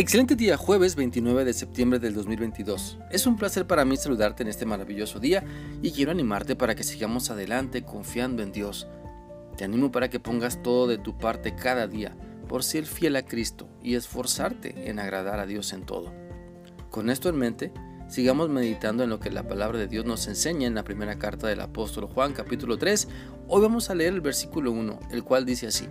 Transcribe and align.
Excelente 0.00 0.36
día, 0.36 0.56
jueves 0.56 0.94
29 0.94 1.44
de 1.44 1.52
septiembre 1.52 1.98
del 1.98 2.14
2022. 2.14 2.98
Es 3.10 3.26
un 3.26 3.36
placer 3.36 3.66
para 3.66 3.84
mí 3.84 3.96
saludarte 3.96 4.44
en 4.44 4.48
este 4.48 4.64
maravilloso 4.64 5.18
día 5.18 5.42
y 5.82 5.90
quiero 5.90 6.12
animarte 6.12 6.54
para 6.54 6.76
que 6.76 6.84
sigamos 6.84 7.32
adelante 7.32 7.82
confiando 7.82 8.44
en 8.44 8.52
Dios. 8.52 8.86
Te 9.56 9.64
animo 9.64 9.90
para 9.90 10.08
que 10.08 10.20
pongas 10.20 10.62
todo 10.62 10.86
de 10.86 10.98
tu 10.98 11.18
parte 11.18 11.56
cada 11.56 11.88
día 11.88 12.16
por 12.48 12.62
ser 12.62 12.86
fiel 12.86 13.16
a 13.16 13.24
Cristo 13.24 13.68
y 13.82 13.96
esforzarte 13.96 14.88
en 14.88 15.00
agradar 15.00 15.40
a 15.40 15.46
Dios 15.46 15.72
en 15.72 15.82
todo. 15.82 16.12
Con 16.90 17.10
esto 17.10 17.28
en 17.28 17.36
mente, 17.36 17.72
sigamos 18.06 18.48
meditando 18.50 19.02
en 19.02 19.10
lo 19.10 19.18
que 19.18 19.32
la 19.32 19.48
palabra 19.48 19.80
de 19.80 19.88
Dios 19.88 20.04
nos 20.04 20.28
enseña 20.28 20.68
en 20.68 20.76
la 20.76 20.84
primera 20.84 21.18
carta 21.18 21.48
del 21.48 21.60
apóstol 21.60 22.06
Juan 22.06 22.34
capítulo 22.34 22.78
3. 22.78 23.08
Hoy 23.48 23.62
vamos 23.62 23.90
a 23.90 23.96
leer 23.96 24.14
el 24.14 24.20
versículo 24.20 24.70
1, 24.70 25.00
el 25.10 25.24
cual 25.24 25.44
dice 25.44 25.66
así. 25.66 25.88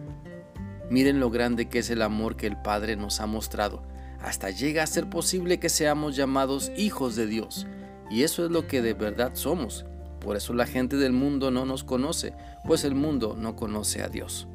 Miren 0.90 1.20
lo 1.20 1.30
grande 1.30 1.68
que 1.68 1.80
es 1.80 1.90
el 1.90 2.02
amor 2.02 2.38
que 2.38 2.48
el 2.48 2.56
Padre 2.56 2.96
nos 2.96 3.20
ha 3.20 3.26
mostrado 3.26 3.84
hasta 4.22 4.50
llega 4.50 4.84
a 4.84 4.88
ser 4.88 5.10
posible 5.10 5.60
que 5.60 5.70
seamos 5.70 6.16
llamados 6.16 6.72
hijos 6.78 7.16
de 7.16 7.28
Dios. 7.28 7.68
Y 8.10 8.24
eso 8.24 8.46
es 8.46 8.52
lo 8.52 8.68
que 8.68 8.82
de 8.82 8.94
verdad 8.94 9.32
somos. 9.34 9.86
Por 10.20 10.36
eso 10.36 10.54
la 10.54 10.66
gente 10.66 10.98
del 10.98 11.14
mundo 11.14 11.52
no 11.52 11.66
nos 11.66 11.84
conoce, 11.84 12.34
pues 12.66 12.84
el 12.84 12.96
mundo 12.96 13.36
no 13.38 13.56
conoce 13.56 14.02
a 14.02 14.10
Dios. 14.10 14.48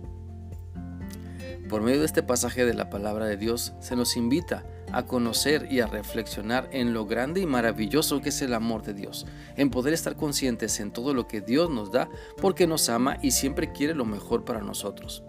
Por 1.69 1.80
medio 1.80 2.01
de 2.01 2.06
este 2.06 2.23
pasaje 2.23 2.67
de 2.67 2.75
la 2.75 2.91
palabra 2.91 3.25
de 3.25 3.39
Dios 3.39 3.73
se 3.80 3.97
nos 3.97 4.17
invita 4.17 4.65
a 4.93 5.06
conocer 5.06 5.69
y 5.70 5.81
a 5.81 5.87
reflexionar 5.87 6.69
en 6.70 6.92
lo 6.92 7.06
grande 7.06 7.41
y 7.41 7.47
maravilloso 7.47 8.20
que 8.20 8.29
es 8.29 8.42
el 8.42 8.53
amor 8.53 8.83
de 8.83 8.92
Dios, 8.92 9.27
en 9.56 9.70
poder 9.70 9.95
estar 9.95 10.17
conscientes 10.17 10.81
en 10.81 10.92
todo 10.92 11.15
lo 11.15 11.27
que 11.29 11.41
Dios 11.41 11.70
nos 11.70 11.91
da 11.91 12.11
porque 12.41 12.67
nos 12.67 12.91
ama 12.91 13.17
y 13.23 13.31
siempre 13.31 13.73
quiere 13.73 13.95
lo 13.95 14.05
mejor 14.05 14.45
para 14.45 14.61
nosotros. 14.61 15.25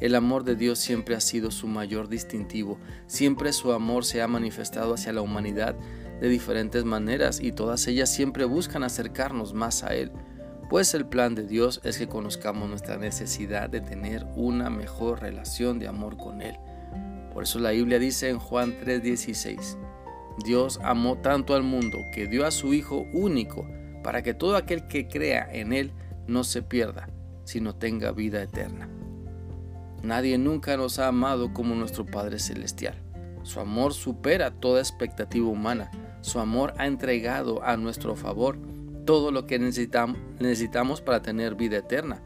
El 0.00 0.14
amor 0.14 0.44
de 0.44 0.56
Dios 0.56 0.78
siempre 0.78 1.14
ha 1.14 1.20
sido 1.20 1.50
su 1.50 1.66
mayor 1.66 2.08
distintivo, 2.08 2.78
siempre 3.06 3.52
su 3.52 3.72
amor 3.72 4.04
se 4.04 4.22
ha 4.22 4.26
manifestado 4.26 4.94
hacia 4.94 5.12
la 5.12 5.20
humanidad 5.20 5.76
de 6.20 6.28
diferentes 6.28 6.84
maneras 6.84 7.40
y 7.40 7.52
todas 7.52 7.86
ellas 7.86 8.10
siempre 8.10 8.44
buscan 8.44 8.82
acercarnos 8.82 9.52
más 9.52 9.82
a 9.82 9.94
Él, 9.94 10.10
pues 10.70 10.94
el 10.94 11.04
plan 11.04 11.34
de 11.34 11.46
Dios 11.46 11.80
es 11.84 11.98
que 11.98 12.08
conozcamos 12.08 12.68
nuestra 12.68 12.96
necesidad 12.96 13.68
de 13.68 13.80
tener 13.80 14.24
una 14.36 14.70
mejor 14.70 15.20
relación 15.20 15.78
de 15.78 15.88
amor 15.88 16.16
con 16.16 16.42
Él. 16.42 16.56
Por 17.34 17.42
eso 17.42 17.58
la 17.58 17.70
Biblia 17.70 17.98
dice 17.98 18.28
en 18.28 18.38
Juan 18.38 18.78
3:16, 18.80 19.76
Dios 20.44 20.78
amó 20.82 21.18
tanto 21.18 21.54
al 21.54 21.62
mundo 21.62 21.98
que 22.14 22.26
dio 22.26 22.46
a 22.46 22.50
su 22.50 22.72
Hijo 22.72 23.04
único 23.12 23.68
para 24.02 24.22
que 24.22 24.32
todo 24.32 24.56
aquel 24.56 24.86
que 24.86 25.08
crea 25.08 25.48
en 25.52 25.72
Él 25.72 25.92
no 26.26 26.44
se 26.44 26.62
pierda, 26.62 27.08
sino 27.44 27.74
tenga 27.74 28.12
vida 28.12 28.42
eterna. 28.42 28.88
Nadie 30.02 30.38
nunca 30.38 30.76
nos 30.76 30.98
ha 30.98 31.08
amado 31.08 31.52
como 31.52 31.74
nuestro 31.74 32.06
Padre 32.06 32.38
Celestial. 32.38 32.94
Su 33.42 33.60
amor 33.60 33.94
supera 33.94 34.50
toda 34.50 34.80
expectativa 34.80 35.48
humana. 35.48 35.90
Su 36.22 36.40
amor 36.40 36.74
ha 36.78 36.86
entregado 36.86 37.62
a 37.62 37.76
nuestro 37.76 38.16
favor 38.16 38.58
todo 39.04 39.30
lo 39.30 39.46
que 39.46 39.58
necesitamos 39.58 41.00
para 41.00 41.22
tener 41.22 41.54
vida 41.54 41.78
eterna. 41.78 42.22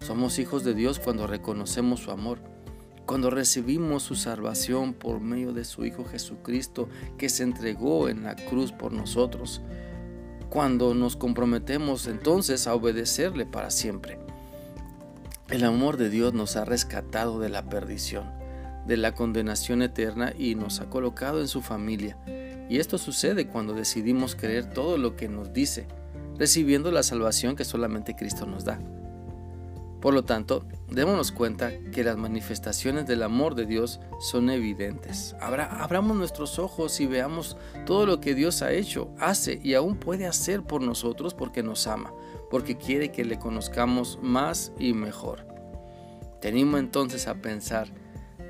Somos 0.00 0.38
hijos 0.38 0.64
de 0.64 0.74
Dios 0.74 0.98
cuando 0.98 1.26
reconocemos 1.26 2.00
su 2.00 2.10
amor, 2.10 2.40
cuando 3.04 3.28
recibimos 3.28 4.02
su 4.02 4.14
salvación 4.14 4.94
por 4.94 5.20
medio 5.20 5.52
de 5.52 5.64
su 5.64 5.84
Hijo 5.84 6.04
Jesucristo 6.04 6.88
que 7.18 7.28
se 7.28 7.42
entregó 7.42 8.08
en 8.08 8.22
la 8.22 8.36
cruz 8.36 8.72
por 8.72 8.92
nosotros, 8.92 9.60
cuando 10.48 10.94
nos 10.94 11.16
comprometemos 11.16 12.06
entonces 12.06 12.66
a 12.66 12.74
obedecerle 12.74 13.44
para 13.44 13.70
siempre. 13.70 14.18
El 15.50 15.64
amor 15.64 15.96
de 15.96 16.10
Dios 16.10 16.32
nos 16.32 16.54
ha 16.54 16.64
rescatado 16.64 17.40
de 17.40 17.48
la 17.48 17.68
perdición, 17.68 18.30
de 18.86 18.96
la 18.96 19.16
condenación 19.16 19.82
eterna 19.82 20.32
y 20.38 20.54
nos 20.54 20.80
ha 20.80 20.88
colocado 20.88 21.40
en 21.40 21.48
su 21.48 21.60
familia. 21.60 22.16
Y 22.68 22.78
esto 22.78 22.98
sucede 22.98 23.48
cuando 23.48 23.74
decidimos 23.74 24.36
creer 24.36 24.72
todo 24.72 24.96
lo 24.96 25.16
que 25.16 25.28
nos 25.28 25.52
dice, 25.52 25.88
recibiendo 26.38 26.92
la 26.92 27.02
salvación 27.02 27.56
que 27.56 27.64
solamente 27.64 28.14
Cristo 28.14 28.46
nos 28.46 28.64
da. 28.64 28.78
Por 30.00 30.14
lo 30.14 30.24
tanto, 30.24 30.64
démonos 30.88 31.30
cuenta 31.30 31.72
que 31.92 32.04
las 32.04 32.16
manifestaciones 32.16 33.06
del 33.06 33.22
amor 33.22 33.54
de 33.54 33.66
Dios 33.66 34.00
son 34.18 34.48
evidentes. 34.48 35.34
abramos 35.40 36.16
nuestros 36.16 36.58
ojos 36.58 37.00
y 37.00 37.06
veamos 37.06 37.56
todo 37.84 38.06
lo 38.06 38.20
que 38.20 38.34
Dios 38.34 38.62
ha 38.62 38.72
hecho, 38.72 39.10
hace 39.18 39.60
y 39.62 39.74
aún 39.74 39.96
puede 39.96 40.26
hacer 40.26 40.62
por 40.62 40.80
nosotros 40.80 41.34
porque 41.34 41.62
nos 41.62 41.86
ama 41.86 42.12
porque 42.50 42.76
quiere 42.76 43.12
que 43.12 43.24
le 43.24 43.38
conozcamos 43.38 44.18
más 44.20 44.72
y 44.78 44.92
mejor. 44.92 45.46
Te 46.40 46.48
animo 46.48 46.76
entonces 46.76 47.28
a 47.28 47.36
pensar, 47.36 47.88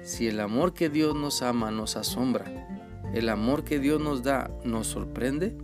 si 0.02 0.26
el 0.26 0.40
amor 0.40 0.72
que 0.72 0.88
Dios 0.88 1.14
nos 1.14 1.42
ama 1.42 1.70
nos 1.70 1.96
asombra, 1.96 2.46
el 3.12 3.28
amor 3.28 3.62
que 3.62 3.78
Dios 3.78 4.00
nos 4.00 4.22
da 4.22 4.50
nos 4.64 4.86
sorprende, 4.86 5.56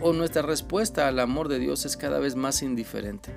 o 0.00 0.12
nuestra 0.12 0.42
respuesta 0.42 1.06
al 1.06 1.20
amor 1.20 1.48
de 1.48 1.58
Dios 1.58 1.84
es 1.84 1.96
cada 1.96 2.18
vez 2.18 2.34
más 2.34 2.62
indiferente. 2.62 3.30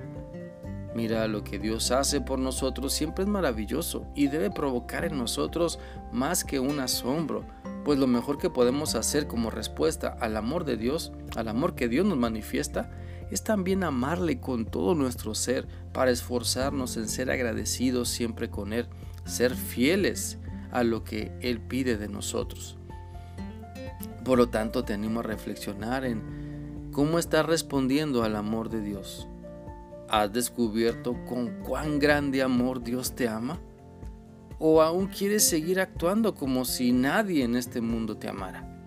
Mira, 0.94 1.26
lo 1.26 1.42
que 1.42 1.58
Dios 1.58 1.90
hace 1.90 2.20
por 2.20 2.38
nosotros 2.38 2.92
siempre 2.92 3.24
es 3.24 3.28
maravilloso 3.28 4.06
y 4.14 4.28
debe 4.28 4.50
provocar 4.50 5.04
en 5.04 5.18
nosotros 5.18 5.80
más 6.12 6.44
que 6.44 6.60
un 6.60 6.78
asombro, 6.78 7.44
pues 7.84 7.98
lo 7.98 8.06
mejor 8.06 8.38
que 8.38 8.48
podemos 8.48 8.94
hacer 8.94 9.26
como 9.26 9.50
respuesta 9.50 10.16
al 10.20 10.36
amor 10.36 10.64
de 10.64 10.76
Dios, 10.76 11.12
al 11.34 11.48
amor 11.48 11.74
que 11.74 11.88
Dios 11.88 12.06
nos 12.06 12.16
manifiesta, 12.16 12.92
es 13.30 13.42
también 13.42 13.82
amarle 13.82 14.38
con 14.38 14.66
todo 14.66 14.94
nuestro 14.94 15.34
ser 15.34 15.66
para 15.92 16.12
esforzarnos 16.12 16.96
en 16.96 17.08
ser 17.08 17.30
agradecidos 17.30 18.08
siempre 18.08 18.48
con 18.48 18.72
Él, 18.72 18.86
ser 19.24 19.56
fieles 19.56 20.38
a 20.70 20.84
lo 20.84 21.02
que 21.02 21.32
Él 21.40 21.60
pide 21.60 21.96
de 21.96 22.08
nosotros. 22.08 22.78
Por 24.24 24.38
lo 24.38 24.48
tanto, 24.48 24.84
te 24.84 24.92
animo 24.92 25.20
a 25.20 25.24
reflexionar 25.24 26.04
en 26.04 26.90
cómo 26.92 27.18
estás 27.18 27.44
respondiendo 27.44 28.22
al 28.22 28.36
amor 28.36 28.70
de 28.70 28.80
Dios. 28.80 29.26
¿Has 30.16 30.32
descubierto 30.32 31.24
con 31.24 31.48
cuán 31.64 31.98
grande 31.98 32.40
amor 32.40 32.84
Dios 32.84 33.16
te 33.16 33.26
ama? 33.26 33.58
¿O 34.60 34.80
aún 34.80 35.08
quieres 35.08 35.42
seguir 35.42 35.80
actuando 35.80 36.36
como 36.36 36.64
si 36.64 36.92
nadie 36.92 37.42
en 37.42 37.56
este 37.56 37.80
mundo 37.80 38.16
te 38.16 38.28
amara? 38.28 38.84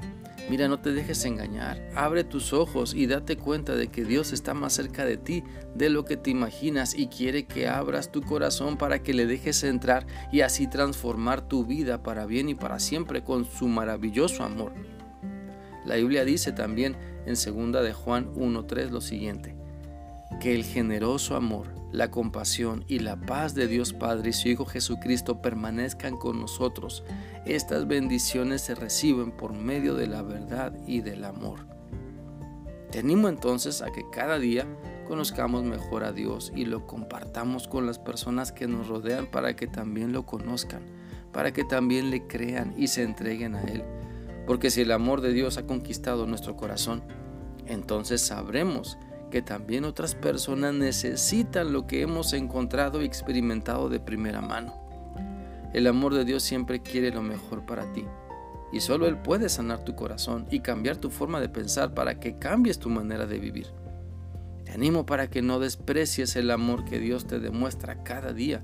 Mira, 0.50 0.70
no 0.70 0.80
te 0.80 0.94
dejes 0.94 1.26
engañar. 1.26 1.92
Abre 1.94 2.24
tus 2.24 2.54
ojos 2.54 2.94
y 2.94 3.08
date 3.08 3.36
cuenta 3.36 3.76
de 3.76 3.90
que 3.90 4.06
Dios 4.06 4.32
está 4.32 4.54
más 4.54 4.72
cerca 4.72 5.04
de 5.04 5.18
ti 5.18 5.44
de 5.76 5.90
lo 5.90 6.06
que 6.06 6.16
te 6.16 6.30
imaginas 6.30 6.98
y 6.98 7.08
quiere 7.08 7.46
que 7.46 7.68
abras 7.68 8.10
tu 8.10 8.22
corazón 8.22 8.78
para 8.78 9.04
que 9.04 9.14
le 9.14 9.26
dejes 9.26 9.66
entrar 9.66 10.08
y 10.32 10.40
así 10.40 10.66
transformar 10.68 11.46
tu 11.46 11.66
vida 11.66 12.04
para 12.04 12.26
bien 12.26 12.48
y 12.48 12.56
para 12.56 12.80
siempre 12.80 13.26
con 13.26 13.44
su 13.44 13.68
maravilloso 13.68 14.46
amor. 14.46 14.72
La 15.84 15.96
Biblia 15.96 16.24
dice 16.24 16.54
también 16.54 16.96
en 17.26 17.34
2 17.34 17.84
de 17.84 17.92
Juan 17.92 18.34
1:3 18.34 18.92
lo 18.92 19.02
siguiente: 19.02 19.57
que 20.40 20.56
el 20.56 20.64
generoso 20.64 21.36
amor 21.36 21.78
la 21.92 22.12
compasión 22.12 22.84
y 22.88 23.00
la 23.00 23.16
paz 23.16 23.56
de 23.56 23.68
Dios 23.68 23.94
Padre 23.94 24.30
y 24.30 24.34
su 24.34 24.50
Hijo 24.50 24.66
Jesucristo 24.66 25.42
permanezcan 25.42 26.18
con 26.18 26.40
nosotros. 26.40 27.04
Estas 27.46 27.88
bendiciones 27.88 28.62
se 28.62 28.76
reciben 28.76 29.32
por 29.32 29.54
medio 29.54 29.96
de 29.96 30.08
la 30.08 30.22
verdad 30.22 30.74
y 30.86 31.02
del 31.02 31.24
amor. 31.24 31.66
Te 32.92 33.00
animo 33.00 33.30
entonces 33.30 33.82
a 33.82 33.92
que 33.92 34.10
cada 34.12 34.38
día 34.38 34.66
conozcamos 35.08 35.64
mejor 35.64 36.04
a 36.04 36.12
Dios 36.12 36.52
y 36.56 36.66
lo 36.66 36.86
compartamos 36.86 37.68
con 37.68 37.86
las 37.86 38.00
personas 38.00 38.52
que 38.52 38.68
nos 38.68 38.88
rodean 38.88 39.28
para 39.28 39.56
que 39.56 39.68
también 39.68 40.12
lo 40.12 40.26
conozcan, 40.26 40.82
para 41.32 41.54
que 41.54 41.64
también 41.64 42.10
le 42.10 42.28
crean 42.28 42.74
y 42.78 42.88
se 42.88 43.04
entreguen 43.04 43.56
a 43.56 43.64
Él. 43.64 43.84
Porque 44.46 44.72
si 44.72 44.82
el 44.82 44.92
amor 44.92 45.22
de 45.22 45.32
Dios 45.32 45.58
ha 45.58 45.66
conquistado 45.66 46.28
nuestro 46.28 46.56
corazón, 46.56 47.04
entonces 47.66 48.22
sabremos 48.22 48.98
que 49.30 49.42
también 49.42 49.86
otras 49.86 50.16
personas 50.16 50.74
necesitan 50.74 51.74
lo 51.74 51.88
que 51.88 52.02
hemos 52.02 52.34
encontrado 52.34 53.02
y 53.02 53.06
experimentado 53.06 53.90
de 53.90 54.00
primera 54.00 54.42
mano. 54.42 54.74
El 55.74 55.88
amor 55.88 56.14
de 56.14 56.26
Dios 56.26 56.44
siempre 56.44 56.82
quiere 56.82 57.12
lo 57.12 57.22
mejor 57.22 57.66
para 57.66 57.92
ti 57.94 58.06
y 58.72 58.80
solo 58.82 59.08
Él 59.08 59.18
puede 59.18 59.50
sanar 59.50 59.84
tu 59.84 59.96
corazón 59.96 60.48
y 60.52 60.60
cambiar 60.60 60.98
tu 60.98 61.10
forma 61.10 61.40
de 61.40 61.50
pensar 61.50 61.94
para 61.94 62.20
que 62.20 62.38
cambies 62.38 62.80
tu 62.80 62.90
manera 62.90 63.26
de 63.26 63.40
vivir. 63.40 63.68
Te 64.66 64.74
animo 64.74 65.06
para 65.06 65.30
que 65.30 65.42
no 65.42 65.60
desprecies 65.60 66.36
el 66.36 66.52
amor 66.52 66.84
que 66.84 67.00
Dios 67.00 67.26
te 67.26 67.40
demuestra 67.40 68.04
cada 68.04 68.34
día. 68.34 68.64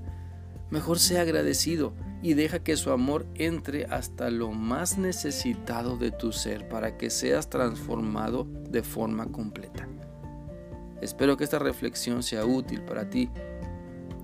Mejor 0.70 0.98
sea 0.98 1.22
agradecido 1.22 1.94
y 2.22 2.34
deja 2.34 2.58
que 2.58 2.76
su 2.76 2.90
amor 2.90 3.26
entre 3.34 3.86
hasta 3.86 4.30
lo 4.30 4.50
más 4.52 4.98
necesitado 4.98 5.96
de 5.96 6.10
tu 6.10 6.32
ser 6.32 6.68
para 6.68 6.96
que 6.98 7.10
seas 7.10 7.48
transformado 7.48 8.46
de 8.70 8.82
forma 8.82 9.26
completa. 9.26 9.83
Espero 11.04 11.36
que 11.36 11.44
esta 11.44 11.58
reflexión 11.58 12.22
sea 12.22 12.46
útil 12.46 12.80
para 12.80 13.10
ti 13.10 13.28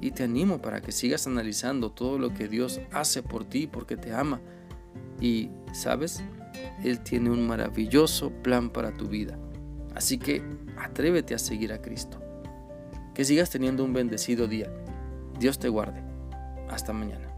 y 0.01 0.13
te 0.13 0.23
animo 0.23 0.63
para 0.63 0.81
que 0.81 0.93
sigas 0.93 1.27
analizando 1.27 1.93
todo 1.93 2.19
lo 2.19 2.33
que 2.33 2.49
Dios 2.49 2.81
hace 2.91 3.23
por 3.23 3.45
ti 3.45 3.67
porque 3.67 3.99
te 3.99 4.15
ama. 4.15 4.41
Y, 5.21 5.51
¿sabes? 5.75 6.25
Él 6.83 7.01
tiene 7.01 7.29
un 7.29 7.47
maravilloso 7.47 8.31
plan 8.31 8.71
para 8.71 8.97
tu 8.97 9.09
vida. 9.09 9.39
Así 9.95 10.17
que 10.17 10.43
atrévete 10.79 11.35
a 11.35 11.39
seguir 11.39 11.75
a 11.75 11.83
Cristo. 11.83 12.19
Que 13.13 13.27
sigas 13.27 13.51
teniendo 13.51 13.85
un 13.85 13.93
bendecido 13.93 14.47
día. 14.47 14.73
Dios 15.39 15.59
te 15.59 15.69
guarde. 15.69 16.03
Hasta 16.71 16.95
mañana. 16.95 17.30